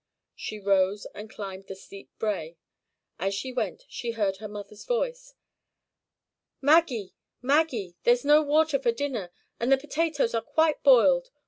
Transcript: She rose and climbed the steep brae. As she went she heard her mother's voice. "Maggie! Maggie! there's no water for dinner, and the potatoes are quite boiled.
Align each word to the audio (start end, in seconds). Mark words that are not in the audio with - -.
She 0.33 0.57
rose 0.57 1.05
and 1.13 1.29
climbed 1.29 1.67
the 1.67 1.75
steep 1.75 2.09
brae. 2.17 2.57
As 3.19 3.35
she 3.35 3.53
went 3.53 3.83
she 3.87 4.13
heard 4.13 4.37
her 4.37 4.47
mother's 4.47 4.83
voice. 4.83 5.35
"Maggie! 6.59 7.13
Maggie! 7.39 7.95
there's 8.01 8.25
no 8.25 8.41
water 8.41 8.79
for 8.79 8.91
dinner, 8.91 9.31
and 9.59 9.71
the 9.71 9.77
potatoes 9.77 10.33
are 10.33 10.41
quite 10.41 10.81
boiled. 10.81 11.29